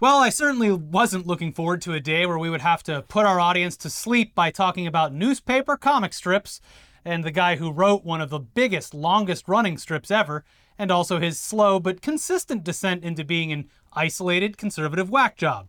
[0.00, 3.26] Well, I certainly wasn't looking forward to a day where we would have to put
[3.26, 6.62] our audience to sleep by talking about newspaper comic strips
[7.04, 10.42] and the guy who wrote one of the biggest, longest running strips ever,
[10.78, 15.68] and also his slow but consistent descent into being an isolated conservative whack job.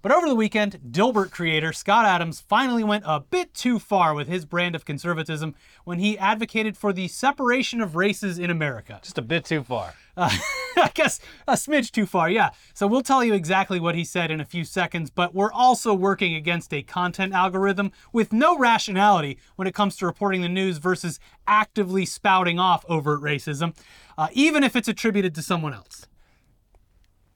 [0.00, 4.28] But over the weekend, Dilbert creator Scott Adams finally went a bit too far with
[4.28, 5.54] his brand of conservatism
[5.84, 9.00] when he advocated for the separation of races in America.
[9.02, 9.94] Just a bit too far.
[10.16, 10.30] Uh,
[10.76, 12.50] I guess a smidge too far, yeah.
[12.74, 15.92] So we'll tell you exactly what he said in a few seconds, but we're also
[15.94, 20.78] working against a content algorithm with no rationality when it comes to reporting the news
[20.78, 23.74] versus actively spouting off overt racism,
[24.16, 26.06] uh, even if it's attributed to someone else.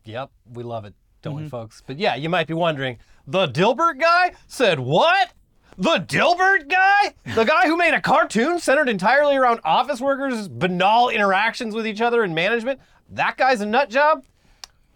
[0.04, 1.82] Yep, we love it, don't we, folks?
[1.86, 5.32] But yeah, you might be wondering the Dilbert guy said what?
[5.78, 7.14] The Dilbert guy?
[7.34, 12.00] The guy who made a cartoon centered entirely around office workers' banal interactions with each
[12.00, 12.80] other and management?
[13.08, 14.24] That guy's a nut job?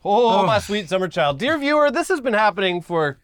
[0.05, 1.39] Oh, my sweet summer child.
[1.39, 3.19] Dear viewer, this has been happening for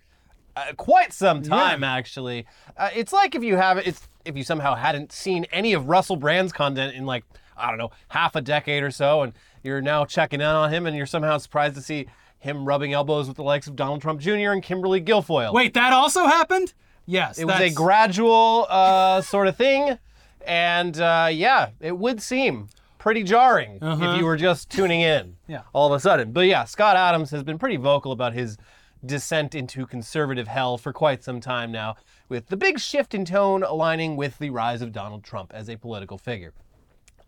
[0.56, 2.46] uh, quite some time, actually.
[2.76, 6.16] Uh, it's like if you have it's if you somehow hadn't seen any of Russell
[6.16, 7.24] Brand's content in like
[7.56, 10.86] I don't know half a decade or so, and you're now checking in on him,
[10.86, 12.06] and you're somehow surprised to see
[12.42, 14.50] him rubbing elbows with the likes of Donald Trump Jr.
[14.50, 15.52] and Kimberly Guilfoyle.
[15.52, 16.74] Wait, that also happened?
[17.06, 17.38] Yes.
[17.38, 19.98] it was a gradual uh, sort of thing,
[20.46, 25.62] and uh, yeah, it would seem pretty jarring if you were just tuning in Yeah.
[25.72, 26.32] all of a sudden.
[26.32, 28.56] But yeah, Scott Adams has been pretty vocal about his
[29.04, 31.96] descent into conservative hell for quite some time now,
[32.28, 35.76] with the big shift in tone aligning with the rise of Donald Trump as a
[35.76, 36.52] political figure.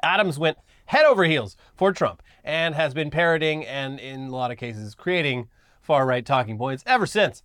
[0.03, 4.51] Adams went head over heels for Trump and has been parroting and, in a lot
[4.51, 5.49] of cases, creating
[5.81, 7.43] far right talking points ever since.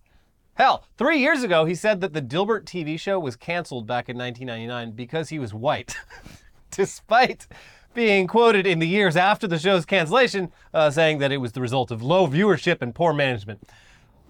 [0.54, 4.18] Hell, three years ago, he said that the Dilbert TV show was canceled back in
[4.18, 5.96] 1999 because he was white.
[6.70, 7.46] Despite
[7.94, 11.60] being quoted in the years after the show's cancellation, uh, saying that it was the
[11.60, 13.62] result of low viewership and poor management.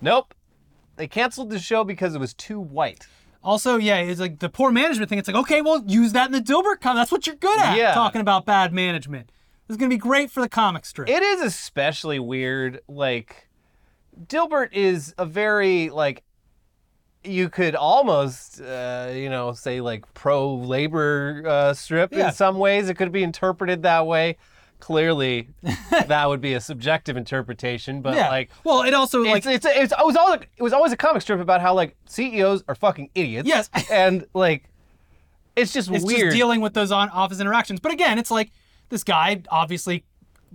[0.00, 0.34] Nope.
[0.96, 3.06] They canceled the show because it was too white.
[3.42, 5.18] Also, yeah, it's like the poor management thing.
[5.18, 7.00] It's like, okay, well, use that in the Dilbert comic.
[7.00, 7.94] That's what you're good at, Yeah.
[7.94, 9.30] talking about bad management.
[9.66, 11.08] This is going to be great for the comic strip.
[11.08, 12.80] It is especially weird.
[12.86, 13.48] Like,
[14.26, 16.22] Dilbert is a very like.
[17.22, 22.28] You could almost, uh, you know, say like pro-labor uh, strip Yeah.
[22.28, 22.88] in some ways.
[22.88, 24.38] It could be interpreted that way.
[24.80, 25.48] Clearly,
[25.90, 28.00] that would be a subjective interpretation.
[28.00, 28.28] But yeah.
[28.28, 30.96] like, well, it also like it's, it's, it's, it was always it was always a
[30.96, 33.46] comic strip about how like CEOs are fucking idiots.
[33.46, 33.70] Yes.
[33.90, 34.64] and like,
[35.54, 36.20] it's just it's weird.
[36.20, 37.80] just dealing with those on office interactions.
[37.80, 38.50] But again, it's like
[38.88, 40.04] this guy obviously,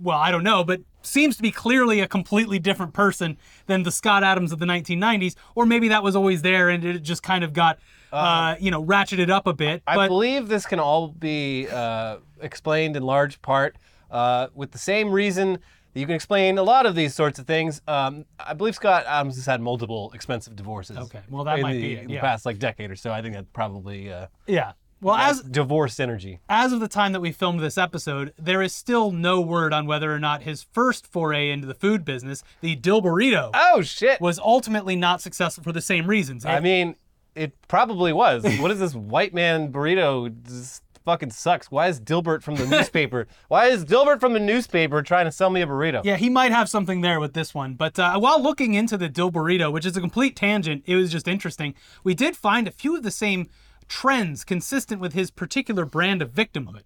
[0.02, 3.92] well, I don't know, but seems to be clearly a completely different person than the
[3.92, 7.44] Scott Adams of the 1990s, or maybe that was always there and it just kind
[7.44, 7.78] of got,
[8.12, 9.82] uh, you know, ratcheted up a bit.
[9.86, 13.76] I but believe this can all be uh, explained in large part
[14.16, 15.58] uh, with the same reason
[15.92, 17.82] that you can explain a lot of these sorts of things.
[17.86, 20.96] Um, I believe Scott Adams has had multiple expensive divorces.
[20.96, 23.12] Okay, well, that in might the, be it, in the past like decade or so.
[23.12, 24.72] I think that probably uh, yeah.
[25.02, 26.40] Well, as divorce energy.
[26.48, 29.86] as of the time that we filmed this episode, there is still no word on
[29.86, 34.18] whether or not his first foray into the food business, the Dilberito, Oh shit!
[34.22, 36.46] was ultimately not successful for the same reasons.
[36.46, 36.96] I mean,
[37.34, 38.42] it probably was.
[38.58, 40.34] what is this white man burrito?
[40.44, 41.70] This fucking sucks.
[41.70, 43.28] Why is Dilbert from the newspaper?
[43.48, 46.04] Why is Dilbert from the newspaper trying to sell me a burrito?
[46.04, 47.74] Yeah, he might have something there with this one.
[47.74, 51.28] But uh, while looking into the Dilberito, which is a complete tangent, it was just
[51.28, 51.74] interesting.
[52.04, 53.48] We did find a few of the same
[53.88, 56.82] trends consistent with his particular brand of victimhood.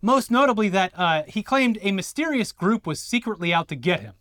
[0.00, 4.14] Most notably, that uh, he claimed a mysterious group was secretly out to get him.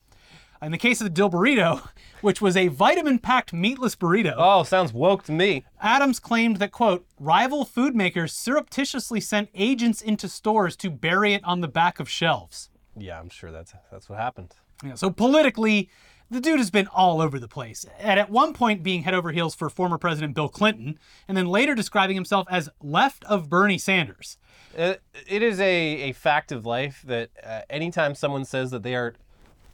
[0.63, 1.89] In the case of the Dilberito,
[2.21, 5.65] which was a vitamin packed meatless burrito, Oh, sounds woke to me.
[5.81, 11.43] Adams claimed that, quote, rival food makers surreptitiously sent agents into stores to bury it
[11.43, 12.69] on the back of shelves.
[12.97, 14.53] Yeah, I'm sure that's that's what happened.
[14.83, 15.89] Yeah, so politically,
[16.29, 17.85] the dude has been all over the place.
[17.99, 21.47] And at one point being head over heels for former President Bill Clinton, and then
[21.47, 24.37] later describing himself as left of Bernie Sanders.
[24.75, 28.95] It, it is a, a fact of life that uh, anytime someone says that they
[28.95, 29.13] are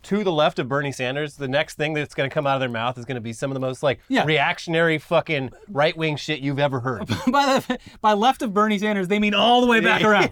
[0.04, 2.60] to the left of Bernie Sanders, the next thing that's going to come out of
[2.62, 4.24] their mouth is going to be some of the most like Yeah.
[4.26, 7.08] reactionary fucking right wing shit you've ever heard.
[7.32, 10.32] by the by left of Bernie Sanders, they mean all the way back around.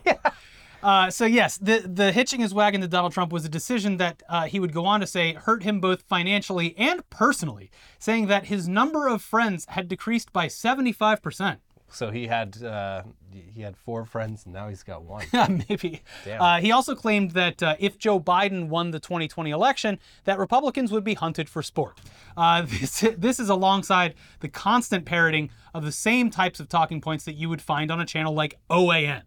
[0.83, 4.21] Uh, so yes, the the hitching his wagon to Donald Trump was a decision that
[4.29, 8.45] uh, he would go on to say hurt him both financially and personally, saying that
[8.45, 11.59] his number of friends had decreased by seventy five percent.
[11.89, 15.25] so he had uh, he had four friends and now he's got one.
[15.69, 16.01] Maybe.
[16.27, 20.91] Uh, he also claimed that uh, if Joe Biden won the 2020 election, that Republicans
[20.91, 21.99] would be hunted for sport.
[22.35, 27.25] Uh, this, this is alongside the constant parroting of the same types of talking points
[27.25, 29.23] that you would find on a channel like OAN.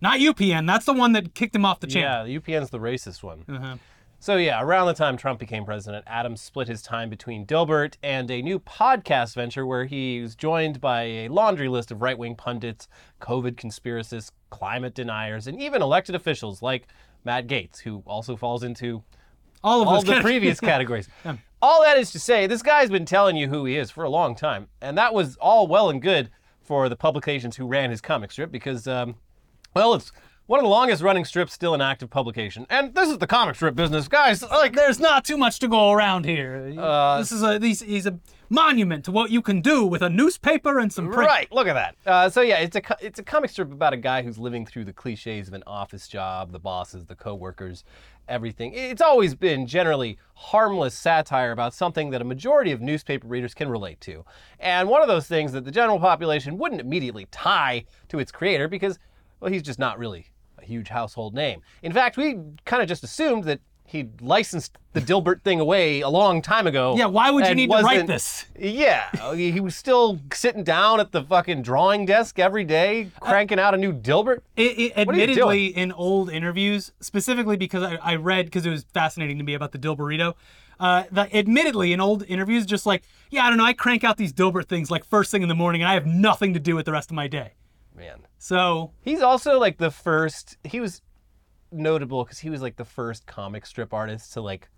[0.00, 0.66] Not UPN.
[0.66, 2.26] That's the one that kicked him off the channel.
[2.26, 3.44] yeah, UPN's the racist one.
[3.48, 3.76] Uh-huh.
[4.22, 8.30] So yeah, around the time Trump became president, Adams split his time between Dilbert and
[8.30, 12.86] a new podcast venture where he was joined by a laundry list of right-wing pundits,
[13.20, 16.86] COVID conspiracists, climate deniers, and even elected officials like
[17.24, 19.02] Matt Gaetz, who also falls into
[19.64, 21.08] All of all the previous categories.
[21.60, 24.08] All that is to say, this guy's been telling you who he is for a
[24.08, 26.30] long time, and that was all well and good
[26.62, 29.16] for the publications who ran his comic strip because, um,
[29.74, 30.12] well, it's
[30.52, 33.54] one of the longest running strips still in active publication, and this is the comic
[33.54, 34.42] strip business, guys.
[34.42, 36.74] Like, There's not too much to go around here.
[36.78, 38.18] Uh, this is a these, he's a
[38.50, 41.26] monument to what you can do with a newspaper and some print.
[41.26, 41.96] Right, look at that.
[42.04, 44.84] Uh, so yeah, it's a it's a comic strip about a guy who's living through
[44.84, 47.82] the cliches of an office job, the bosses, the coworkers,
[48.28, 48.74] everything.
[48.74, 53.70] It's always been generally harmless satire about something that a majority of newspaper readers can
[53.70, 54.22] relate to,
[54.60, 58.68] and one of those things that the general population wouldn't immediately tie to its creator
[58.68, 58.98] because,
[59.40, 60.26] well, he's just not really
[60.62, 61.60] a huge household name.
[61.82, 63.60] In fact, we kind of just assumed that.
[63.84, 66.94] He licensed the Dilbert thing away a long time ago.
[66.96, 68.46] Yeah, why would you need to write this?
[68.58, 73.74] yeah, he was still sitting down at the fucking drawing desk every day, cranking out
[73.74, 74.40] a new Dilbert.
[74.56, 79.36] It, it, admittedly, in old interviews, specifically because I, I read because it was fascinating
[79.36, 80.36] to me about the Dilberito.
[80.80, 84.16] Uh, the, admittedly, in old interviews, just like, yeah, I don't know, I crank out
[84.16, 86.76] these Dilbert things like first thing in the morning, and I have nothing to do
[86.76, 87.52] with the rest of my day.
[87.96, 90.56] Man, So he's also like the first.
[90.64, 91.02] He was
[91.70, 94.68] notable because he was like the first comic strip artist to like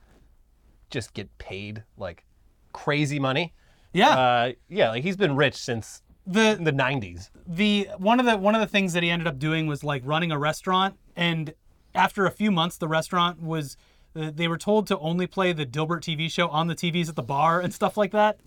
[0.91, 2.25] just get paid like
[2.73, 3.53] crazy money.
[3.93, 7.31] yeah, Uh, yeah, like he's been rich since the the '90s.
[7.47, 10.03] the one of the one of the things that he ended up doing was like
[10.05, 11.55] running a restaurant, and
[11.95, 13.77] after a few months, the restaurant was
[14.17, 17.17] uh, they were told to only play the Dilbert TV show on the TVs at
[17.17, 18.39] the bar and stuff like that.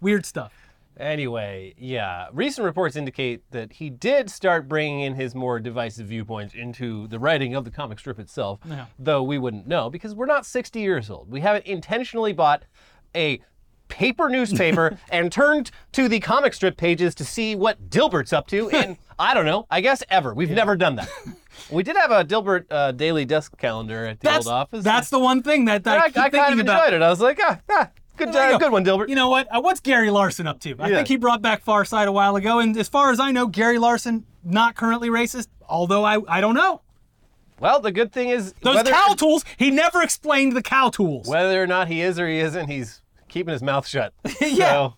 [0.00, 0.52] Weird stuff.
[0.98, 6.54] Anyway, yeah, recent reports indicate that he did start bringing in his more divisive viewpoints
[6.54, 8.86] into the writing of the comic strip itself, Yeah.
[8.98, 11.30] though we wouldn't know because we're not 60 years old.
[11.30, 12.64] We haven't intentionally bought
[13.16, 13.40] a
[13.88, 18.68] paper newspaper and turned to the comic strip pages to see what Dilbert's up to
[18.68, 20.32] in, I don't know, I guess ever.
[20.32, 21.08] We've never done that.
[21.70, 24.84] we did have a Dilbert uh, daily desk calendar at the That's old office.
[24.84, 26.84] that's the one thing that, that I, I, I kind of about.
[26.86, 27.02] enjoyed it.
[27.02, 28.58] I was like, ah, ah good, uh, go.
[28.58, 29.08] good one, Dilbert.
[29.08, 29.46] You know what?
[29.54, 30.74] Uh, what's Gary Larson up to?
[30.78, 30.96] I Yeah.
[30.96, 33.46] think he brought back Far Side a while ago, and as far as I know,
[33.46, 35.48] Gary Larson not currently racist.
[35.68, 36.82] Although I I don't know
[37.60, 39.44] well, the good thing is those whether- cow tools.
[39.56, 43.00] He never explained the cow tools, Whether or not he is or he isn't, he's
[43.28, 44.12] keeping his mouth shut.
[44.40, 44.70] Yeah.
[44.70, 44.94] So,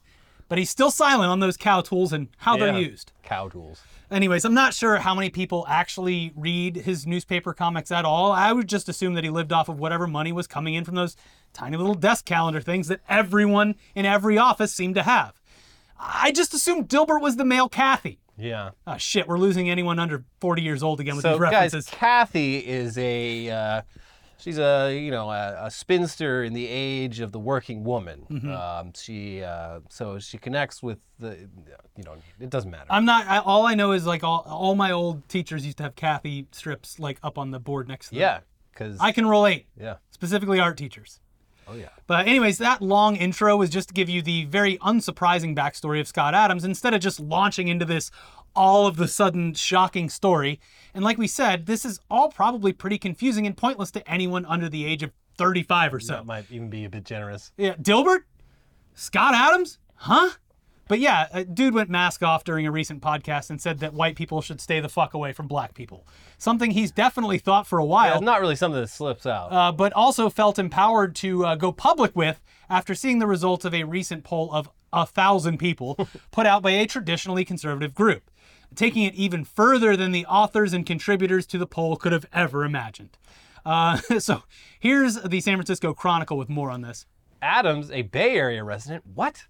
[0.48, 3.12] but he's still silent on those cow tools and how they're used.
[3.22, 3.82] Cow tools.
[4.10, 8.30] Anyways, I'm not sure how many people actually read his newspaper comics at all.
[8.30, 10.94] I would just assume that he lived off of whatever money was coming in from
[10.94, 11.16] those
[11.52, 15.40] tiny little desk calendar things that everyone in every office seemed to have.
[15.98, 18.20] I just assumed Dilbert was the male Cathy.
[18.38, 18.70] Yeah.
[18.86, 21.86] Oh shit, we're losing anyone under 40 years old again with So these guys, references.
[21.90, 23.82] Cathy is a uh,
[24.46, 28.26] she's a you know a, a spinster in the age of the working woman.
[28.30, 28.52] Mm-hmm.
[28.52, 31.48] Um, she uh, so she connects with the
[31.96, 32.86] you know it doesn't matter.
[32.88, 33.26] I'm not.
[33.26, 36.46] I, all I know is like all, all my old teachers used to have Cathy
[36.52, 38.20] strips like up on the board next to them.
[38.20, 38.40] yeah,
[38.72, 39.96] because I can relate, yeah.
[40.10, 41.20] specifically art teachers.
[41.68, 41.88] Oh yeah.
[42.06, 46.06] But anyways, that long intro was just to give you the very unsurprising backstory of
[46.06, 48.12] Scott Adams instead of just launching into this
[48.56, 50.58] all of the sudden shocking story.
[50.94, 54.68] And like we said, this is all probably pretty confusing and pointless to anyone under
[54.68, 56.14] the age of 35 or so.
[56.14, 57.52] That might even be a bit generous.
[57.56, 58.20] Yeah, Dilbert?
[58.94, 59.78] Scott Adams?
[59.96, 60.30] Huh?
[60.88, 64.14] But yeah, a dude went mask off during a recent podcast and said that white
[64.14, 66.06] people should stay the fuck away from black people.
[66.38, 69.52] Something he's definitely thought for a while It's not really something that slips out.
[69.52, 73.74] uh, but also felt empowered to uh, go public with after seeing the results of
[73.74, 75.98] a recent poll of a thousand people
[76.30, 78.30] put out by a traditionally conservative group,
[78.74, 82.64] taking it even further than the authors and contributors to the poll could have ever
[82.64, 83.16] imagined.
[83.64, 84.42] Uh, so
[84.78, 87.06] here's the San Francisco Chronicle with more on this.
[87.42, 89.44] Adams, a Bay Area resident, what?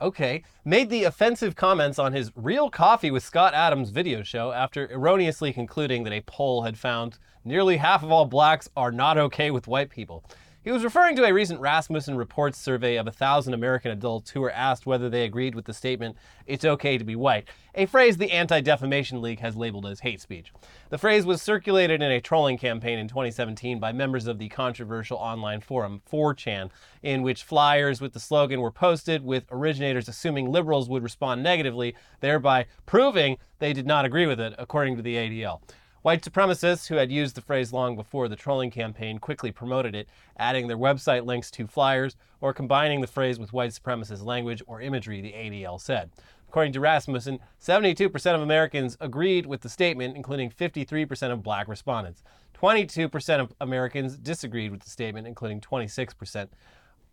[0.00, 4.90] Okay, made the offensive comments on his Real Coffee with Scott Adams video show after
[4.92, 9.50] erroneously concluding that a poll had found nearly half of all blacks are not okay
[9.50, 10.24] with white people.
[10.64, 14.40] He was referring to a recent Rasmussen Reports survey of a thousand American adults who
[14.40, 16.16] were asked whether they agreed with the statement,
[16.46, 20.22] it's okay to be white, a phrase the Anti Defamation League has labeled as hate
[20.22, 20.54] speech.
[20.88, 25.18] The phrase was circulated in a trolling campaign in 2017 by members of the controversial
[25.18, 26.70] online forum 4chan,
[27.02, 31.94] in which flyers with the slogan were posted, with originators assuming liberals would respond negatively,
[32.20, 35.60] thereby proving they did not agree with it, according to the ADL.
[36.04, 40.06] White supremacists who had used the phrase long before the trolling campaign quickly promoted it,
[40.36, 44.82] adding their website links to flyers or combining the phrase with white supremacist language or
[44.82, 46.10] imagery, the ADL said.
[46.46, 52.22] According to Rasmussen, 72% of Americans agreed with the statement, including 53% of black respondents.
[52.52, 56.48] 22% of Americans disagreed with the statement, including 26%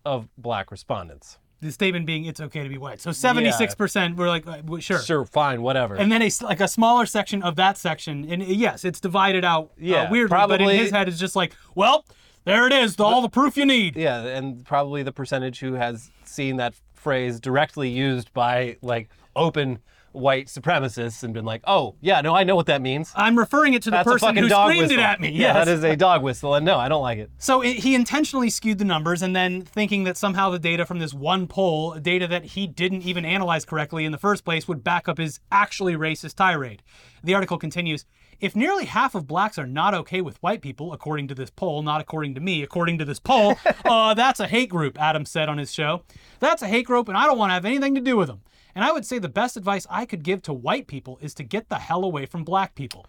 [0.04, 1.38] of black respondents.
[1.62, 3.00] The statement being it's okay to be white.
[3.00, 5.00] So 76% were like, uh, sure.
[5.00, 5.96] Sure, fine, whatever.
[5.96, 9.46] And then a like a smaller section of that section, and uh, yes, it's divided
[9.46, 12.04] out uh, Yeah, weirdly, but in his head, it's just like, well,
[12.46, 13.96] there it is, all the proof you need.
[13.96, 19.80] yeah, and probably the percentage who has seen that phrase directly used by like open
[20.14, 23.74] white supremacists and been like, "Oh, yeah, no, I know what that means." I'm referring
[23.74, 25.00] it to the That's person who dog screamed whistle.
[25.00, 25.30] it at me.
[25.30, 25.54] Yeah, yes.
[25.54, 27.32] that is a dog whistle, and no, I don't like it.
[27.38, 31.00] So it, he intentionally skewed the numbers and then thinking that somehow the data from
[31.00, 34.84] this one poll, data that he didn't even analyze correctly in the first place, would
[34.84, 36.82] back up his actually racist tirade.
[37.24, 38.06] The article continues
[38.40, 41.84] If nearly half of blacks are not okay with white people, according to this poll,
[41.84, 45.48] not according to me, according to this poll, uh, that's a hate group, Adam said
[45.48, 46.02] on his show.
[46.40, 48.42] That's a hate group, and I don't want to have anything to do with them.
[48.76, 51.44] And I would say the best advice I could give to white people is to
[51.44, 53.06] get the hell away from black people.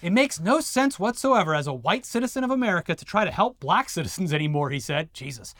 [0.00, 3.60] It makes no sense whatsoever as a white citizen of America to try to help
[3.60, 5.12] black citizens anymore, he said.
[5.14, 5.54] Jesus.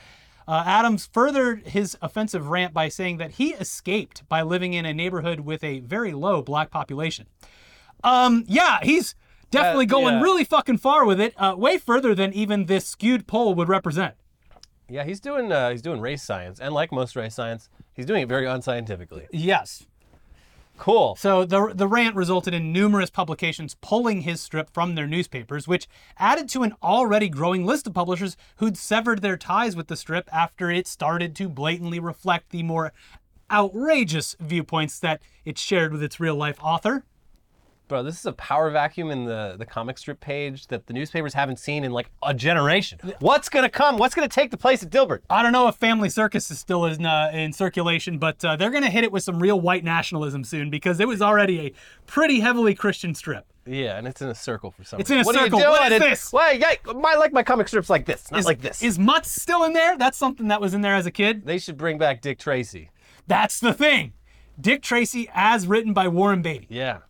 [0.49, 4.93] Uh, Adams furthered his offensive rant by saying that he escaped by living in a
[4.93, 7.27] neighborhood with a very low black population.
[8.03, 9.15] Um, yeah, he's
[9.53, 10.23] definitely Uh, going yeah.
[10.23, 14.15] really fucking far with it, uh, way further than even this skewed poll would represent.
[14.89, 18.23] Yeah, he's doing uh, he's doing race science, and like most race science, he's doing
[18.23, 19.27] it very unscientifically.
[19.33, 19.87] Yes.
[20.79, 21.15] Cool.
[21.17, 25.87] So the the rant resulted in numerous publications pulling his strip from their newspapers, which
[26.19, 30.29] added to an already growing list of publishers who'd severed their ties with the strip
[30.33, 32.93] after it started to blatantly reflect the more
[33.51, 37.05] outrageous viewpoints that it shared with its real life author.
[37.93, 41.35] Bro, this is a power vacuum in the, the comic strip page that the newspapers
[41.35, 42.99] haven't seen in like a generation.
[43.21, 43.99] What's gonna come?
[43.99, 45.19] What's gonna take the place of Dilbert?
[45.29, 48.71] I don't know if Family Circus is still in, uh, in circulation, but uh, they're
[48.71, 51.73] going to hit it with some real white nationalism soon because it was already a
[52.07, 53.45] pretty heavily Christian strip.
[53.67, 55.19] Yeah, and it's in a circle for some It's reason.
[55.19, 55.59] in a what circle.
[55.59, 55.71] Are you doing?
[55.79, 56.33] What is It's- this?
[56.33, 58.83] Why, yeah, I like my comic strips like this, not Is, like this.
[58.83, 59.99] Is Mutts still in there?
[59.99, 61.45] That's something that was in there as a kid.
[61.45, 62.89] they should bring back Dick Tracy.
[63.27, 64.15] That's the thing.
[64.59, 66.69] Dick Tracy, as written by Warren Beatty.
[66.71, 67.01] Yeah.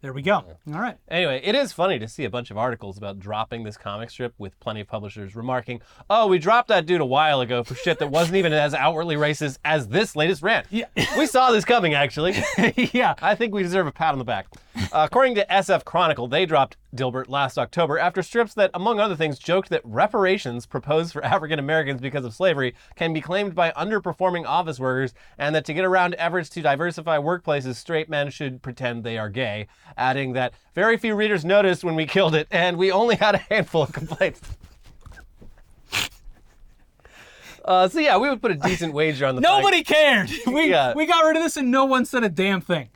[0.00, 0.44] There we go.
[0.72, 0.96] All right.
[1.08, 4.32] Anyway, it is funny to see a bunch of articles about dropping this comic strip
[4.38, 7.98] with plenty of publishers remarking, "Oh, we dropped that dude a while ago for shit
[7.98, 10.84] that wasn't even as outwardly racist as this latest rant." Yeah.
[11.18, 12.36] we saw this coming actually.
[12.92, 13.14] yeah.
[13.20, 14.46] I think we deserve a pat on the back.
[14.92, 19.16] Uh, according to SF Chronicle, they dropped Dilbert last October after strips that, among other
[19.16, 23.70] things, joked that reparations proposed for African Americans because of slavery can be claimed by
[23.72, 28.62] underperforming office workers, and that to get around efforts to diversify workplaces, straight men should
[28.62, 29.66] pretend they are gay,
[29.96, 33.38] adding that very few readers noticed when we killed it, and we only had a
[33.38, 34.40] handful of complaints.
[37.64, 40.30] Uh, so yeah, we would put a decent wager on the fact- Nobody cared.
[40.46, 40.94] We, Yeah.
[40.94, 42.88] we got rid of this and no one said a damn thing.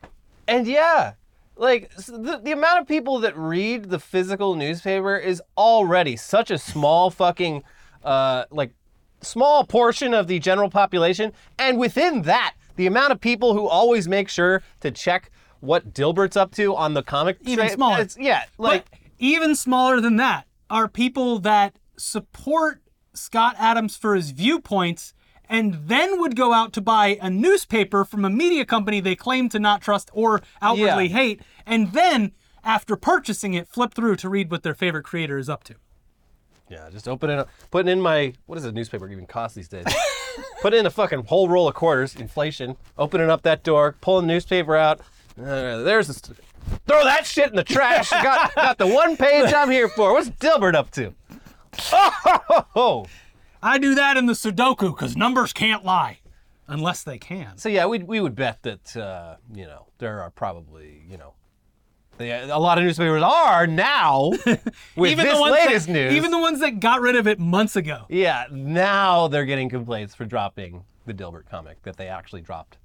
[0.48, 1.12] And yeah,
[1.56, 6.59] like the, the amount of people that read the physical newspaper is already such a
[6.59, 7.62] small fucking,
[8.04, 8.73] uh, like,
[9.21, 11.32] small portion of the general population.
[11.59, 15.30] And within that, the amount of people who always make sure to check
[15.61, 18.00] what Dilbert's up to on the comic Even strip, smaller.
[18.00, 22.82] it's- yeah, like but even smaller than that are people that support
[23.14, 25.14] Scott Adams for his viewpoints
[25.52, 29.49] and then would go out to buy a newspaper from a media company they claim
[29.50, 31.16] to not trust or outwardly Yeah.
[31.16, 32.32] hate, and then
[32.64, 35.75] after purchasing it, flip through to read what their favorite creator is up to.
[36.71, 37.49] Yeah, just open it up.
[37.71, 39.85] Putting in my what does a newspaper even cost these days?
[40.62, 42.76] Put in a fucking whole roll of quarters, inflation.
[42.97, 45.00] Opening up that door, pulling the newspaper out.
[45.38, 46.09] Uh, there's
[46.87, 48.09] throw that shit in the trash.
[48.11, 50.14] got got the one page I'm here for.
[50.14, 51.12] What's Dilbert up to?
[51.92, 53.06] Oh, ho, ho, ho.
[53.62, 56.19] I do that in the Sudoku because numbers can't lie.
[56.66, 57.59] Unless they can.
[57.59, 61.35] So yeah, we we would bet that uh, you know there are probably you know.
[62.19, 64.28] The, a lot of newspapers are now
[64.97, 66.12] with this latest that, news.
[66.12, 68.04] Even the ones that got rid of it months ago.
[68.11, 72.76] Yeah, now they're getting complaints for dropping the Dilbert comic that they actually dropped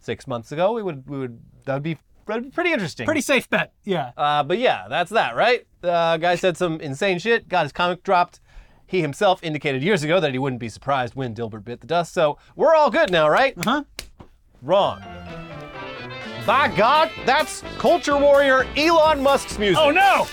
[0.00, 0.72] six months ago.
[0.72, 3.04] We would, we would, that would be, that'd be pretty interesting.
[3.04, 3.72] Pretty safe bet.
[3.84, 4.12] Yeah.
[4.16, 5.66] Uh, but yeah, that's that, right?
[5.80, 8.40] The uh, guy said some insane shit, got his comic dropped.
[8.88, 12.14] He himself indicated years ago that he wouldn't be surprised when Dilbert bit the dust.
[12.14, 13.52] So we're all good now, right?
[13.58, 13.84] Uh huh?
[14.62, 15.02] Wrong.
[16.46, 19.78] By God, that's culture warrior Elon Musk's music.
[19.78, 20.26] Oh no!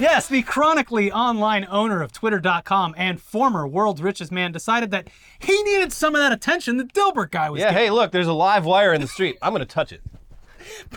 [0.00, 5.62] yes, the chronically online owner of Twitter.com and former world's richest man decided that he
[5.62, 8.64] needed some of that attention the Dilbert guy was Yeah, hey, look, there's a live
[8.64, 9.38] wire in the street.
[9.40, 10.02] I'm gonna touch it.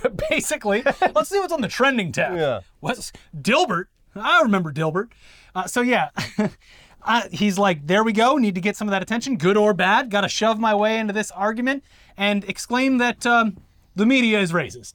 [0.01, 2.35] But Basically, let's see what's on the trending tab.
[2.37, 2.61] Yeah.
[2.79, 3.85] What's Dilbert?
[4.19, 5.09] I remember Dilbert.
[5.53, 6.09] Uh, so yeah.
[7.07, 8.37] Uh, he's like, there we go.
[8.37, 10.09] Need to get some of that attention, good or bad.
[10.09, 11.83] Got to shove my way into this argument
[12.17, 13.57] and exclaim that um,
[13.95, 14.93] the media is racist.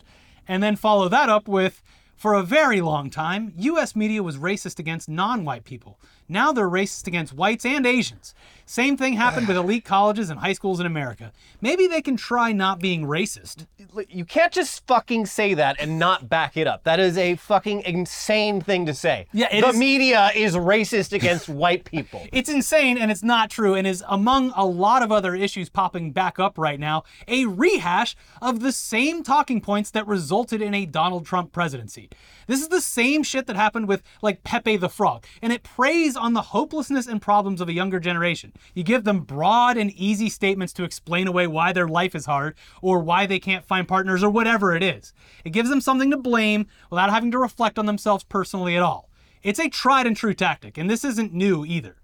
[0.48, 1.84] And then follow that up with
[2.16, 5.98] for a very long time, US media was racist against non white people.
[6.28, 8.34] Now they're racist against whites and Asians.
[8.70, 11.32] Same thing happened with elite colleges and high schools in America.
[11.60, 13.66] Maybe they can try not being racist.
[14.08, 16.84] You can't just fucking say that and not back it up.
[16.84, 19.26] That is a fucking insane thing to say.
[19.32, 22.24] Yeah, the is- media is racist against white people.
[22.32, 26.12] It's insane and it's not true and is among a lot of other issues popping
[26.12, 30.86] back up right now, a rehash of the same talking points that resulted in a
[30.86, 32.08] Donald Trump presidency.
[32.46, 36.16] This is the same shit that happened with like Pepe the Frog, and it preys
[36.16, 38.52] on the hopelessness and problems of a younger generation.
[38.74, 42.54] You give them broad and easy statements to explain away why their life is hard
[42.82, 45.12] or why they can't find partners or whatever it is.
[45.44, 49.08] It gives them something to blame without having to reflect on themselves personally at all.
[49.42, 51.96] It's a tried and true tactic, and this isn't new either.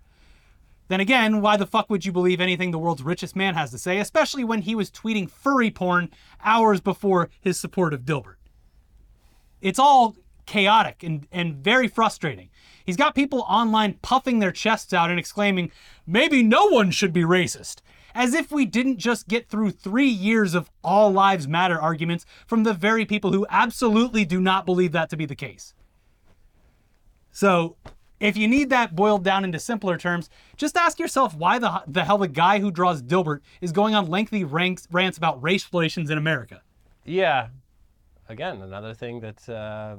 [0.89, 3.79] Then again, why the fuck would you believe anything the world's richest man has to
[3.79, 6.11] say, especially when he was tweeting furry porn
[6.45, 8.37] hours before his support of Dilbert?
[9.61, 10.15] It's all
[10.47, 12.51] chaotic and, and very frustrating.
[12.87, 15.73] He's got people online puffing their chests out and exclaiming,
[16.07, 17.81] maybe no one should be racist.
[18.15, 22.63] As if we didn't just get through three years of all lives matter arguments from
[22.63, 25.75] the very people who absolutely do not believe that to be the case.
[27.31, 27.77] So,
[28.19, 32.05] if you need that boiled down into simpler terms, just ask yourself why the, the
[32.05, 36.09] hell the guy who draws Dilbert is going on lengthy ranks, rants about race relations
[36.09, 36.63] in America.
[37.05, 37.49] Yeah.
[38.31, 39.97] Again, another thing that uh,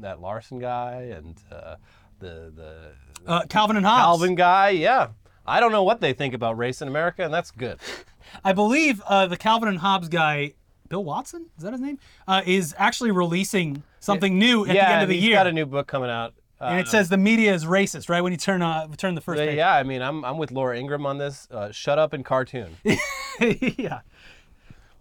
[0.00, 1.76] that Larson guy and uh,
[2.18, 4.02] the the Uh, Calvin and Hobbes.
[4.02, 5.08] Calvin guy, yeah.
[5.46, 7.78] I don't know what they think about race in America, and that's good.
[8.44, 10.54] I believe uh, the Calvin and Hobbes guy,
[10.88, 11.98] Bill Watson, is that his name?
[12.26, 15.36] Uh, is actually releasing something new at yeah, the end of the he's year.
[15.36, 16.34] got a new book coming out.
[16.60, 18.22] Uh, and it says the media is racist, right?
[18.22, 19.56] When you turn uh, turn the first yeah, page.
[19.58, 21.46] yeah, I mean, I'm I'm with Laura Ingraham on this.
[21.50, 22.76] Uh, shut up and cartoon.
[23.40, 24.00] yeah.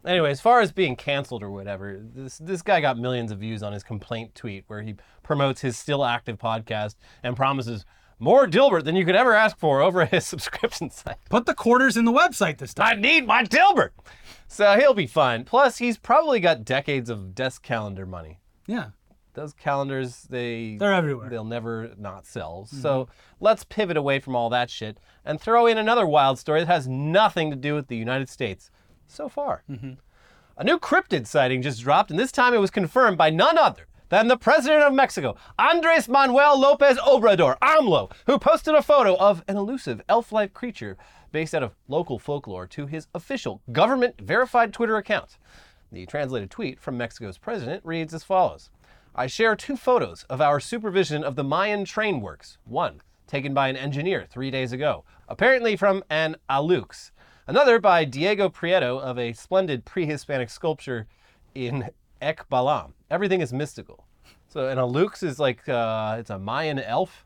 [0.06, 3.64] Anyway, as far as being canceled or whatever, this this guy got millions of views
[3.64, 7.86] on his complaint tweet where he promotes his still active podcast and promises
[8.20, 11.18] more Dilbert than you could ever ask for over at his subscription site.
[11.30, 12.98] Put the quarters in the website this time.
[12.98, 13.92] I need my Dilbert.
[14.48, 15.44] So he'll be fine.
[15.44, 18.40] Plus, he's probably got decades of desk calendar money.
[18.68, 18.90] Yeah.
[19.34, 21.30] Those calendars, they They're everywhere.
[21.30, 22.68] they'll never not sell.
[22.68, 22.82] Mm-hmm.
[22.82, 23.10] So
[23.42, 26.88] let's pivot away from all that shit and throw in another wild story that has
[26.88, 28.72] nothing to do with the United States
[29.08, 29.64] so far.
[29.70, 29.94] Mm-hmm.
[30.58, 33.88] A new cryptid sighting just dropped, and this time it was confirmed by none other
[34.10, 39.44] than the president of Mexico, Andres Manuel Lopez Obrador, AMLO, who posted a photo of
[39.48, 40.98] an elusive elf like creature
[41.32, 45.38] based out of local folklore to his official government verified Twitter account.
[45.92, 48.70] The translated tweet from Mexico's president reads as follows
[49.14, 52.58] I share two photos of our supervision of the Mayan train works.
[52.66, 57.12] One, taken by an engineer three days ago, apparently from an alux.
[57.48, 61.06] Another by Diego Prieto of a splendid pre Hispanic sculpture
[61.54, 62.94] in Ekbalam.
[63.12, 64.08] Everything is mystical.
[64.48, 67.24] So an alux is like, uh, it's a Mayan elf.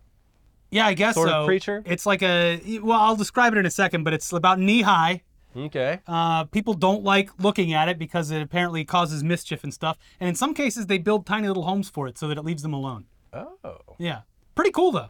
[0.72, 1.82] Yeah, I guess Sort of creature?
[1.86, 5.24] It's like a well, I'll describe it in a second, but it's about knee high.
[5.56, 6.00] Okay.
[6.06, 9.98] Uh, people don't like looking at it because it apparently causes mischief and stuff.
[10.20, 12.62] And in some cases, they build tiny little homes for it so that it leaves
[12.62, 13.06] them alone.
[13.34, 13.80] Oh.
[13.98, 14.22] Yeah,
[14.54, 15.10] pretty cool though.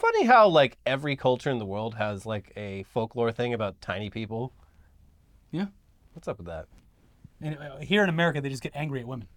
[0.00, 4.08] Funny how, like, every culture in the world has, like, a folklore thing about tiny
[4.08, 4.52] people.
[5.50, 5.66] Yeah.
[6.14, 6.66] What's up with that?
[7.42, 9.28] And uh, here in America, they just get angry at women.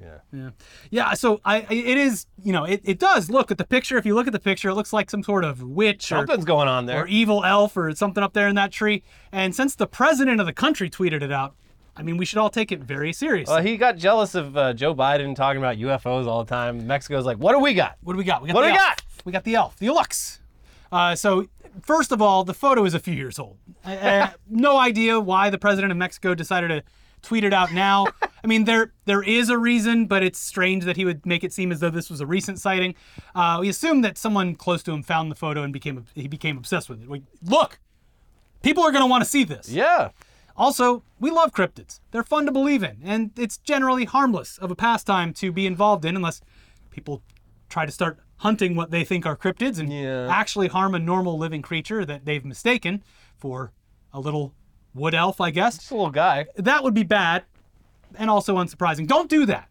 [0.00, 0.18] Yeah.
[0.32, 0.50] Yeah,
[0.90, 1.14] yeah.
[1.14, 3.96] So I, I- it is, you know, it, it does look at the picture.
[3.96, 6.44] If you look at the picture, it looks like some sort of witch or, Something's
[6.44, 7.02] going on there.
[7.04, 9.02] or evil elf or something up there in that tree.
[9.32, 11.54] And since the president of the country tweeted it out,
[11.96, 13.52] I mean, we should all take it very seriously.
[13.54, 16.86] Well, he got jealous of uh, Joe Biden talking about UFOs all the time.
[16.86, 17.96] Mexico's like, what do we got?
[18.02, 18.42] What do we got?
[18.42, 18.78] We got What do we elf.
[18.78, 19.02] got?
[19.24, 20.38] We got the elf, the Elux.
[20.92, 21.48] Uh, so,
[21.82, 23.56] first of all, the photo is a few years old.
[23.84, 26.82] Uh, uh, no idea why the president of Mexico decided to
[27.22, 28.06] tweet it out now.
[28.44, 31.52] I mean, there there is a reason, but it's strange that he would make it
[31.52, 32.94] seem as though this was a recent sighting.
[33.34, 36.56] Uh, we assume that someone close to him found the photo and became he became
[36.56, 37.08] obsessed with it.
[37.08, 37.80] Like, look,
[38.62, 39.68] people are going to want to see this.
[39.68, 40.10] Yeah.
[40.56, 42.00] Also, we love cryptids.
[42.10, 46.04] They're fun to believe in, and it's generally harmless of a pastime to be involved
[46.04, 46.40] in unless
[46.90, 47.22] people
[47.68, 50.28] try to start hunting what they think are cryptids and Yeah.
[50.30, 53.02] actually harm a normal living creature that they've mistaken
[53.36, 53.72] for
[54.12, 54.54] a little
[54.94, 55.76] wood elf, I guess.
[55.78, 56.46] Just a little guy.
[56.56, 57.44] That would be bad
[58.14, 59.06] and also unsurprising.
[59.06, 59.68] Don't do that.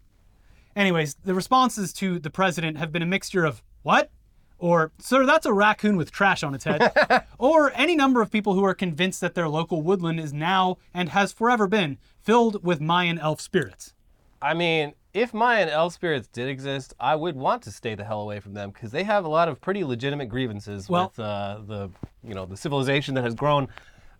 [0.76, 4.10] Anyways, the responses to the president have been a mixture of what?
[4.58, 6.92] Or, sir, that's a raccoon with trash on its head.
[7.38, 11.10] or any number of people who are convinced that their local woodland is now and
[11.10, 13.92] has forever been filled with Mayan elf spirits.
[14.40, 18.20] I mean, if Mayan elf spirits did exist, I would want to stay the hell
[18.20, 21.58] away from them because they have a lot of pretty legitimate grievances Well- with uh,
[21.66, 21.90] the,
[22.22, 23.68] you know, the civilization that has grown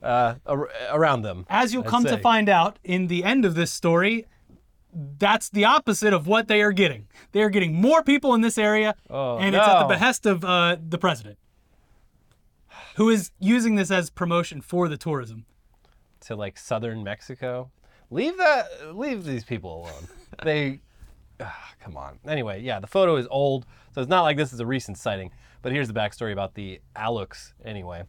[0.02, 1.46] uh, ar- around them.
[1.48, 4.26] As you'll I'd come to find out in the end of this story,
[5.18, 7.06] that's the opposite of what they are getting.
[7.32, 10.44] They are getting more people in this area, Oh, and it's at the behest of
[10.44, 11.38] uh, the president,
[12.96, 15.44] who is using this as promotion for the tourism.
[16.20, 17.70] to like southern Mexico.
[18.10, 18.94] Leave that.
[18.96, 20.08] Leave these people alone.
[20.44, 20.80] they.
[21.40, 22.18] ah, come on.
[22.26, 25.30] Anyway, yeah, the photo is old, so it's not like this is a recent sighting.
[25.62, 27.52] But here's the backstory about the Alux.
[27.64, 28.04] Anyway,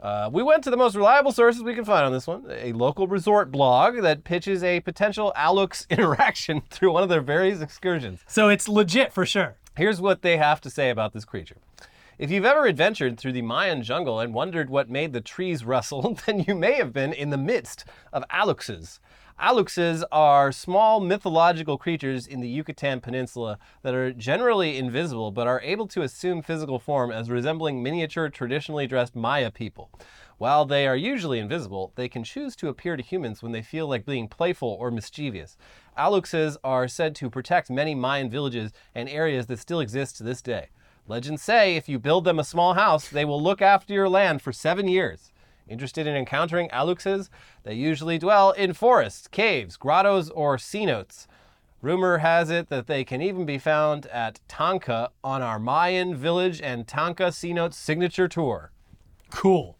[0.00, 2.72] uh, we went to the most reliable sources we can find on this one: a
[2.72, 8.20] local resort blog that pitches a potential Alux interaction through one of their various excursions.
[8.26, 9.56] So it's legit for sure.
[9.76, 11.56] Here's what they have to say about this creature.
[12.18, 16.18] If you've ever adventured through the Mayan jungle and wondered what made the trees rustle,
[16.26, 18.98] then you may have been in the midst of aluxes.
[19.40, 25.60] Aluxes are small mythological creatures in the Yucatan Peninsula that are generally invisible but are
[25.62, 29.90] able to assume physical form as resembling miniature, traditionally dressed Maya people.
[30.38, 33.86] While they are usually invisible, they can choose to appear to humans when they feel
[33.86, 35.56] like being playful or mischievous.
[35.96, 40.42] Aluxes are said to protect many Mayan villages and areas that still exist to this
[40.42, 40.70] day.
[41.06, 44.42] Legends say if you build them a small house, they will look after your land
[44.42, 45.30] for seven years.
[45.68, 47.28] Interested in encountering aluxes?
[47.62, 51.26] They usually dwell in forests, caves, grottos, or cenotes.
[51.82, 56.60] Rumor has it that they can even be found at Tanka on our Mayan village
[56.60, 58.72] and Tanka cenote signature tour.
[59.30, 59.76] Cool.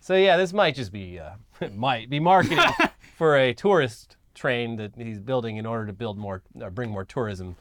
[0.00, 2.58] So yeah, this might just be uh, it might be marketing
[3.18, 7.04] for a tourist train that he's building in order to build more, or bring more
[7.04, 7.56] tourism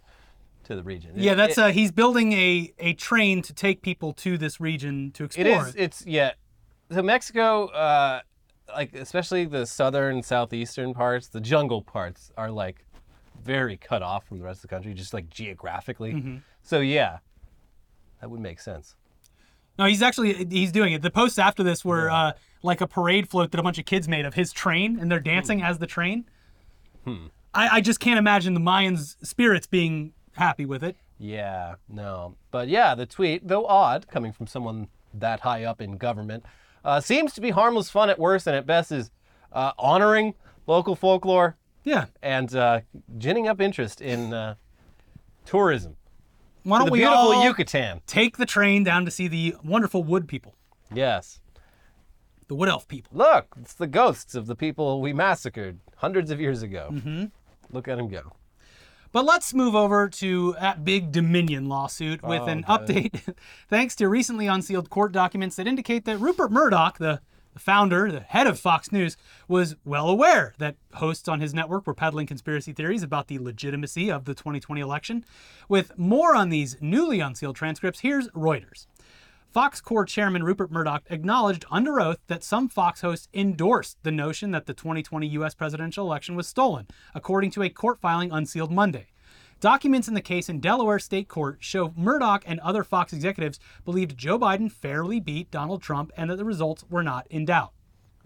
[0.64, 1.12] to the region.
[1.16, 4.62] Yeah, It- that's it- uh, he's building a a train to take people to this
[4.62, 5.48] region to explore.
[5.48, 5.76] It is.
[5.76, 6.32] It's yeah.
[6.94, 8.22] So Mexico, uh,
[8.70, 12.86] like especially the southern, southeastern parts, the jungle parts are like
[13.44, 16.14] very cut off from the rest of the country, just like geographically.
[16.14, 16.38] Mm-hmm.
[16.62, 17.20] So yeah,
[18.22, 18.96] that would make sense.
[19.80, 21.02] No, he's actually he's doing it.
[21.02, 24.08] The posts after this were uh, like a parade float that a bunch of kids
[24.08, 26.26] made of his train, and they're dancing as the train.
[27.06, 27.28] Hmm.
[27.54, 30.96] I, I just can't imagine the Mayans' spirits being happy with it.
[31.20, 35.98] Yeah, no, but yeah, the tweet, though odd, coming from someone that high up in
[35.98, 36.44] government,
[36.84, 39.12] uh, seems to be harmless fun at worst, and at best is
[39.52, 40.34] uh, honoring
[40.68, 42.06] local folklore Yeah.
[42.22, 42.82] and uh,
[43.18, 44.56] ginning up interest in uh,
[45.46, 45.96] tourism.
[46.64, 48.02] Why don't the we beautiful all Yucatan.
[48.08, 50.56] take the train down to see the wonderful wood people,
[50.94, 51.40] Yes.
[52.48, 53.12] the wood elf people?
[53.18, 56.90] Look, it's the ghosts of the people we massacred hundreds of years ago.
[56.94, 57.26] Mm-hmm.
[57.72, 58.32] Look at them go.
[59.14, 63.36] But let's move over to that big Dominion lawsuit with Oh, an update
[63.70, 67.22] thanks to recently unsealed court documents that indicate that Rupert Murdoch, the
[67.54, 69.16] the founder, the head of Fox News,
[69.48, 74.10] was well aware that hosts on his network were peddling conspiracy theories about the legitimacy
[74.10, 75.24] of the 2020 election.
[75.70, 78.88] With more on these newly unsealed transcripts, here's Reuters.
[79.54, 84.50] Fox Corp chairman Rupert Murdoch acknowledged under oath that some Fox hosts endorsed the notion
[84.50, 85.54] that the 2020 U.S.
[85.54, 89.10] presidential election was stolen, according to a court filing unsealed Monday.
[89.60, 94.18] Documents in the case in Delaware State Court show Murdoch and other Fox executives believed
[94.18, 97.74] Joe Biden fairly beat Donald Trump and that the results were not in doubt.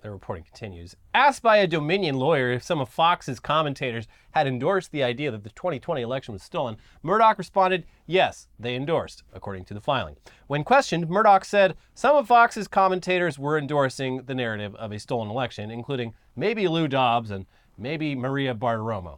[0.04, 0.96] The reporting continues.
[1.16, 5.44] Asked by a Dominion lawyer if some of Fox's commentators had endorsed the idea that
[5.44, 10.16] the 2020 election was stolen, Murdoch responded, yes, they endorsed, according to the filing.
[10.46, 15.30] When questioned, Murdoch said some of Fox's commentators were endorsing the narrative of a stolen
[15.30, 19.18] election, including maybe Lou Dobbs and maybe Maria Bartiromo.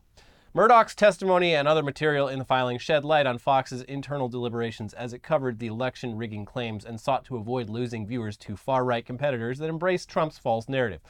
[0.51, 5.13] Murdoch's testimony and other material in the filing shed light on Fox's internal deliberations as
[5.13, 9.05] it covered the election rigging claims and sought to avoid losing viewers to far right
[9.05, 11.01] competitors that embraced Trump's false narrative.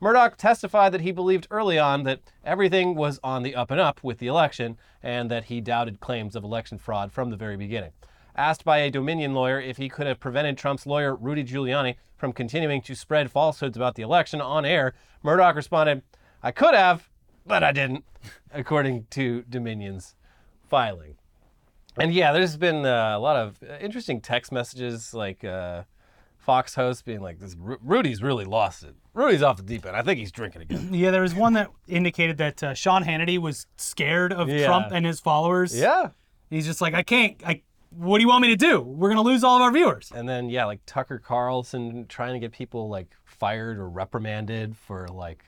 [0.00, 4.02] Murdoch testified that he believed early on that everything was on the up and up
[4.02, 7.92] with the election and that he doubted claims of election fraud from the very beginning.
[8.34, 12.32] Asked by a Dominion lawyer if he could have prevented Trump's lawyer, Rudy Giuliani, from
[12.32, 16.02] continuing to spread falsehoods about the election on air, Murdoch responded,
[16.42, 17.08] I could have,
[17.48, 18.04] but I didn't,
[18.52, 20.14] according to Dominion's
[20.68, 21.16] filing.
[21.98, 25.82] And yeah, there's been uh, a lot of interesting text messages, like uh,
[26.36, 28.94] Fox hosts being like, "This Ru- Rudy's really lost it.
[29.14, 29.96] Rudy's off the deep end.
[29.96, 33.38] I think he's drinking again." Yeah, there was one that indicated that uh, Sean Hannity
[33.38, 34.66] was scared of Yeah.
[34.66, 35.76] Trump and his followers.
[35.76, 36.10] yeah.
[36.50, 37.36] He's just like, I can't.
[37.44, 37.62] I.
[37.90, 38.80] What do you want me to do?
[38.82, 40.12] We're gonna lose all of our viewers.
[40.14, 45.08] And then yeah, like Tucker Carlson trying to get people like fired or reprimanded for
[45.08, 45.42] like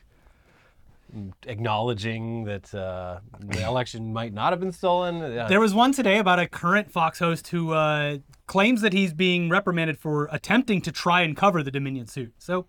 [1.47, 5.33] acknowledging that uh, the election might not have been stolen.
[5.33, 5.49] Yeah.
[5.49, 9.49] There was one today about a current Fox host who uh, claims that he's being
[9.49, 12.33] reprimanded for attempting to try and cover the Dominion suit.
[12.39, 12.67] So,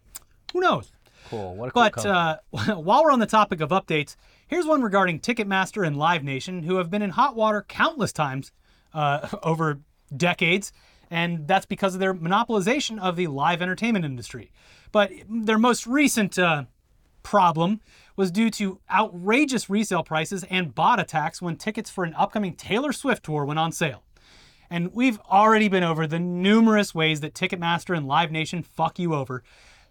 [0.54, 0.92] who knows?
[1.30, 1.56] cool.
[1.56, 2.38] What a cool But uh,
[2.80, 4.16] while we're on the topic of updates,
[4.48, 8.52] here's one regarding Ticketmaster and Live Nation, who have been in hot water countless times
[8.94, 9.80] uh, over
[10.16, 10.72] decades,
[11.10, 14.52] and that's because of their monopolization of the live entertainment industry.
[14.92, 16.66] But their most recent uh,
[17.24, 17.82] problem
[18.16, 22.92] was due to outrageous resale prices and bot attacks when tickets for an upcoming Taylor
[22.92, 24.04] Swift tour went on sale.
[24.70, 29.14] And we've already been over the numerous ways that Ticketmaster and Live Nation fuck you
[29.14, 29.44] over.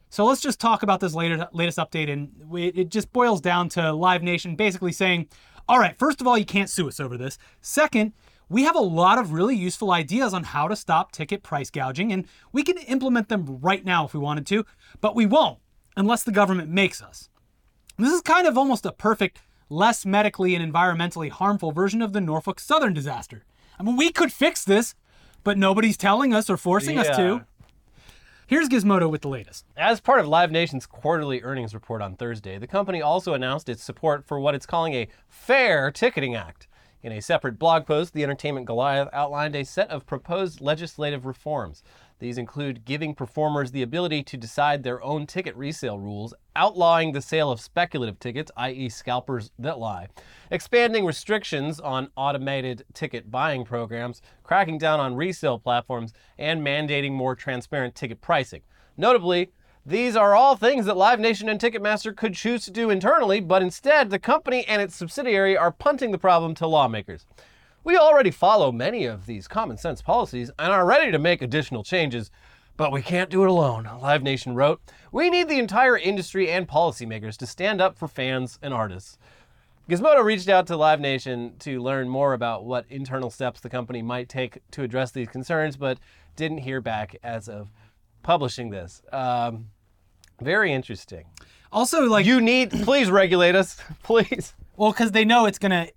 [0.08, 2.10] So let's just talk about this later, latest update.
[2.10, 5.28] And it it just boils down to Live Nation basically saying,
[5.68, 7.38] all right, first of all, you can't sue us over this.
[7.60, 8.12] Second,
[8.48, 12.12] we have a lot of really useful ideas on how to stop ticket price gouging,
[12.12, 14.66] and we can implement them right now if we wanted to,
[15.00, 15.60] but we won't
[15.96, 17.28] unless the government makes us.
[18.00, 22.20] This is kind of almost a perfect, less medically and environmentally harmful version of the
[22.20, 23.44] Norfolk Southern disaster.
[23.78, 24.94] I mean, we could fix this,
[25.44, 27.44] but nobody's telling us or forcing us to.
[28.46, 29.66] Here's Gizmodo with the latest.
[29.76, 33.84] As part of Live Nation's quarterly earnings report on Thursday, the company also announced its
[33.84, 36.68] support for what it's calling a Fair Ticketing Act.
[37.02, 41.82] In a separate blog post, the Entertainment Goliath outlined a set of proposed legislative reforms.
[42.20, 47.22] These include giving performers the ability to decide their own ticket resale rules, outlawing the
[47.22, 50.08] sale of speculative tickets, i.e., scalpers that lie,
[50.50, 57.34] expanding restrictions on automated ticket buying programs, cracking down on resale platforms, and mandating more
[57.34, 58.60] transparent ticket pricing.
[58.98, 59.50] Notably,
[59.86, 63.62] these are all things that Live Nation and Ticketmaster could choose to do internally, but
[63.62, 67.24] instead, the company and its subsidiary are punting the problem to lawmakers.
[67.82, 71.82] We already follow many of these common sense policies and are ready to make additional
[71.82, 72.30] changes,
[72.76, 74.80] but we can't do it alone, Live Nation wrote.
[75.12, 79.18] We need the entire industry and policymakers to stand up for fans and artists.
[79.88, 84.02] Gizmodo reached out to Live Nation to learn more about what internal steps the company
[84.02, 85.98] might take to address these concerns, but
[86.36, 87.70] didn't hear back as of
[88.22, 89.02] publishing this.
[89.12, 89.66] Um,
[90.40, 91.24] very interesting.
[91.72, 94.54] Also, like, You need, please regulate us, please.
[94.76, 95.92] well, because they know it's going to,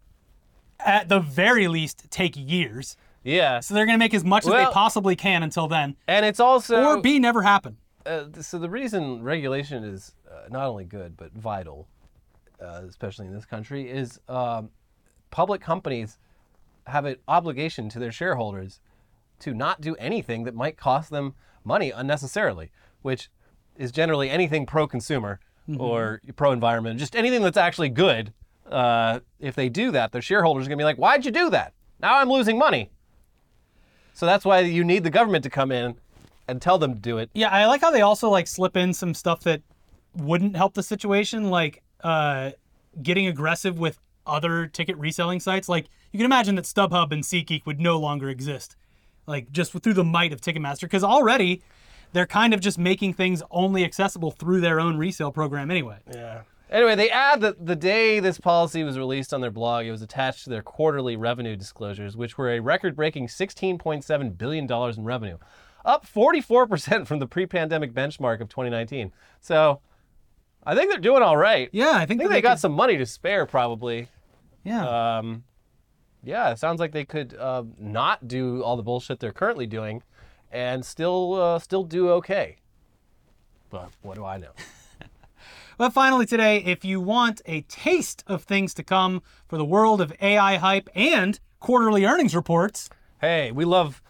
[0.79, 2.97] at the very least, take years.
[3.23, 5.95] Yeah, So they're going to make as much as Well- they possibly can until then,
[6.07, 7.77] and it's also or B, never happen.
[8.05, 11.87] uh, so the reason regulation is uh, not only good but vital,
[12.61, 14.71] uh, especially in this country, is um,
[15.31, 16.17] public companies
[16.87, 18.81] have an obligation to their shareholders
[19.39, 21.33] to not do anything that might cost them
[21.63, 22.71] money unnecessarily,
[23.03, 23.29] which
[23.77, 25.39] is generally anything pro-consumer
[25.79, 28.33] or pro-environment, just anything that's actually good.
[28.73, 31.49] Uh, if they do that, their shareholders are going to be like, "Why'd you do
[31.51, 31.73] that?
[31.99, 32.89] Now I'm losing money."
[34.13, 35.95] So that's why you need the government to come in
[36.47, 37.29] and tell them to do it.
[37.33, 39.61] Yeah, I like how they also like slip in some stuff that
[40.15, 42.51] wouldn't help the situation, like uh,
[43.01, 45.67] getting aggressive with other ticket reselling sites.
[45.69, 48.75] Like you can imagine that StubHub and SeatGeek would no longer exist,
[49.27, 51.61] like just through the might of Ticketmaster, because already
[52.13, 55.97] they're kind of just making things only accessible through their own resale program anyway.
[56.11, 56.41] Yeah.
[56.73, 60.01] Anyway, they add that the day this policy was released on their blog, it was
[60.01, 65.37] attached to their quarterly revenue disclosures, which were a record breaking $16.7 billion in revenue,
[65.85, 69.11] up 44% from the pre pandemic benchmark of 2019.
[69.39, 69.81] So
[70.63, 71.69] I think they're doing all right.
[71.71, 74.07] Yeah, I think, I think that they got could- some money to spare, probably.
[74.63, 75.43] Yeah, Um,
[76.23, 80.01] yeah, it sounds like they could uh, not do all the bullshit they're currently doing
[80.51, 82.55] and still, uh, still do okay.
[83.69, 84.51] But what do I know?
[85.77, 90.01] But finally, today, if you want a taste of things to come for the world
[90.01, 92.89] of AI hype and quarterly earnings reports,
[93.21, 94.01] Hey, we love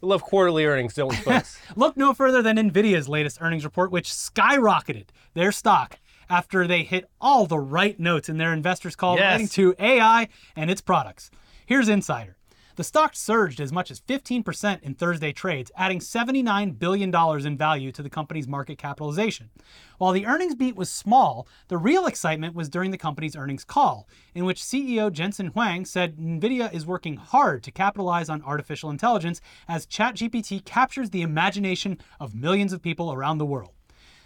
[0.00, 1.58] we love quarterly earnings, don't we, folks?
[1.76, 7.04] look no further than Nvidia's latest earnings report, which skyrocketed their stock after they hit
[7.20, 9.32] all the right notes in their investors' call Yes.
[9.32, 11.30] relating to AI and its products.
[11.66, 12.36] Here's Insider.
[12.76, 17.14] The stock surged as much as 15% in Thursday trades, adding $79 billion
[17.46, 19.50] in value to the company's market capitalization.
[19.98, 24.08] While the earnings beat was small, the real excitement was during the company's earnings call,
[24.34, 29.40] in which CEO Jensen Huang said Nvidia is working hard to capitalize on artificial intelligence
[29.68, 33.72] as ChatGPT captures the imagination of millions of people around the world.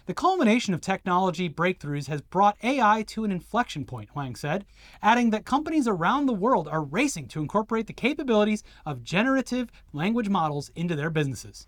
[0.07, 4.63] The culmination of technology breakthroughs has brought AI to an inflection point, Huang said,
[5.01, 10.29] adding that companies around the world are racing to incorporate the capabilities of generative language
[10.29, 11.67] models into their businesses.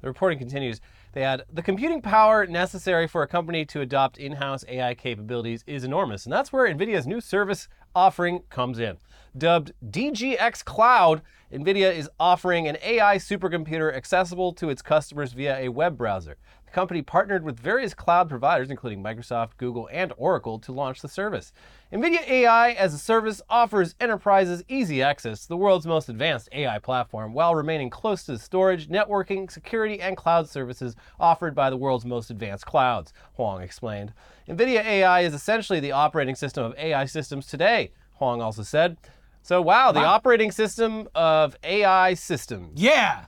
[0.00, 0.80] The reporting continues.
[1.12, 5.62] They add the computing power necessary for a company to adopt in house AI capabilities
[5.66, 6.24] is enormous.
[6.24, 8.96] And that's where NVIDIA's new service offering comes in.
[9.36, 15.68] Dubbed DGX Cloud, NVIDIA is offering an AI supercomputer accessible to its customers via a
[15.68, 16.36] web browser.
[16.68, 21.08] The company partnered with various cloud providers, including Microsoft, Google, and Oracle, to launch the
[21.08, 21.50] service.
[21.90, 26.78] NVIDIA AI as a service offers enterprises easy access to the world's most advanced AI
[26.78, 31.76] platform while remaining close to the storage, networking, security, and cloud services offered by the
[31.76, 34.12] world's most advanced clouds, Huang explained.
[34.46, 38.98] NVIDIA AI is essentially the operating system of AI systems today, Huang also said.
[39.40, 42.78] So, wow, the operating system of AI systems.
[42.78, 43.24] Yeah!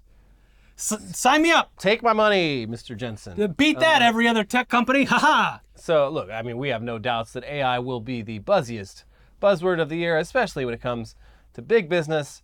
[0.80, 1.72] S- sign me up!
[1.78, 2.96] Take my money, Mr.
[2.96, 3.52] Jensen.
[3.56, 5.04] Beat that, every other tech company.
[5.04, 5.58] Haha!
[5.74, 9.04] So, look, I mean, we have no doubts that AI will be the buzziest
[9.42, 11.14] buzzword of the year, especially when it comes
[11.54, 12.42] to big business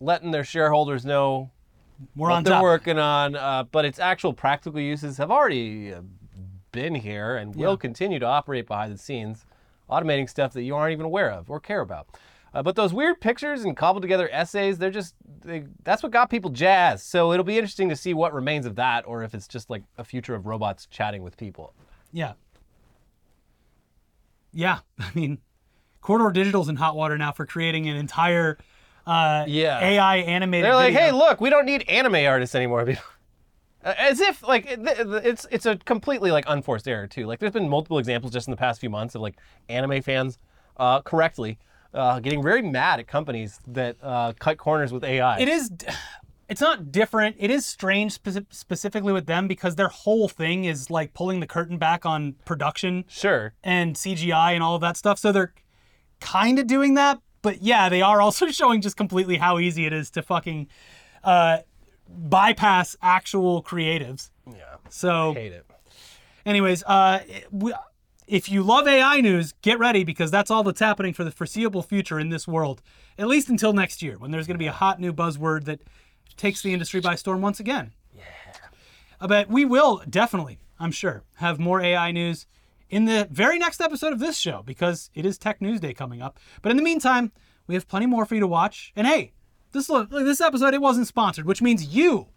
[0.00, 1.50] letting their shareholders know
[2.16, 2.62] We're what on they're top.
[2.64, 3.36] working on.
[3.36, 6.00] Uh, but its actual practical uses have already uh,
[6.72, 9.46] been here and will continue to operate behind the scenes,
[9.88, 12.08] automating stuff that you aren't even aware of or care about.
[12.54, 16.28] Uh, but those weird pictures and cobbled together essays, they're just, they, that's what got
[16.30, 17.06] people jazzed.
[17.06, 19.82] So it'll be interesting to see what remains of that or if it's just like
[19.96, 21.72] a future of robots chatting with people.
[22.12, 22.34] Yeah.
[24.52, 24.80] Yeah.
[24.98, 25.38] I mean,
[26.00, 28.58] Corridor Digital's in hot water now for creating an entire
[29.06, 29.80] uh, Yeah.
[29.80, 30.66] AI animated.
[30.66, 31.06] They're like, video.
[31.06, 32.86] hey, look, we don't need anime artists anymore.
[33.84, 37.26] Uh, As if like it- th- th- it's it's a completely like unforced error too.
[37.26, 39.34] Like there's been multiple examples just in the past few months of like
[39.68, 40.38] anime fans
[40.76, 41.58] uh, correctly
[41.94, 45.38] uh, getting very mad at companies that uh, cut corners with AI.
[45.40, 45.70] It is.
[46.48, 47.36] It's not different.
[47.38, 51.46] It is strange speci- specifically with them because their whole thing is like pulling the
[51.46, 53.54] curtain back on production sure.
[53.64, 55.18] and CGI and all of that stuff.
[55.18, 55.54] So they're
[56.20, 59.94] kind of doing that, but yeah, they are also showing just completely how easy it
[59.94, 60.68] is to fucking
[61.24, 61.58] uh,
[62.08, 64.30] bypass actual creatives.
[64.46, 64.76] Yeah.
[64.90, 65.66] So, Hate it.
[66.44, 67.72] anyways, uh, we,
[68.32, 71.82] if you love AI news, get ready because that's all that's happening for the foreseeable
[71.82, 72.80] future in this world,
[73.18, 75.82] at least until next year when there's going to be a hot new buzzword that
[76.38, 77.92] takes the industry by storm once again.
[78.16, 78.24] Yeah.
[79.20, 82.46] But we will definitely, I'm sure, have more AI news
[82.88, 86.22] in the very next episode of this show because it is Tech News Day coming
[86.22, 86.40] up.
[86.62, 87.32] But in the meantime,
[87.66, 88.94] we have plenty more for you to watch.
[88.96, 89.34] And hey,
[89.72, 92.28] this look, this episode it wasn't sponsored, which means you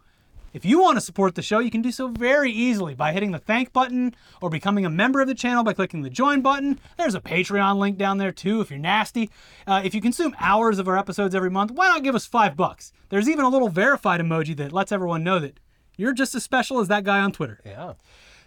[0.56, 3.30] if you want to support the show, you can do so very easily by hitting
[3.30, 6.80] the thank button or becoming a member of the channel by clicking the join button.
[6.96, 9.28] There's a Patreon link down there too if you're nasty.
[9.66, 12.56] Uh, if you consume hours of our episodes every month, why not give us five
[12.56, 12.94] bucks?
[13.10, 15.60] There's even a little verified emoji that lets everyone know that
[15.98, 17.60] you're just as special as that guy on Twitter.
[17.62, 17.92] Yeah.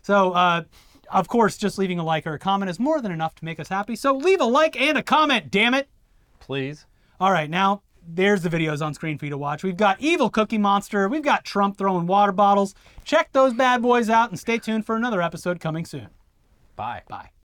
[0.02, 0.63] So, uh,
[1.12, 3.60] of course, just leaving a like or a comment is more than enough to make
[3.60, 3.95] us happy.
[3.95, 5.88] So leave a like and a comment, damn it.
[6.39, 6.88] Please.
[7.19, 7.84] All right, now
[8.15, 9.63] there's the videos on screen for you to watch.
[9.63, 11.08] We've got Evil Cookie Monster.
[11.08, 12.76] We've got Trump throwing water bottles.
[13.04, 16.10] Check those bad boys out and stay tuned for another episode coming soon.
[16.76, 17.04] Bye.
[17.08, 17.30] Bye.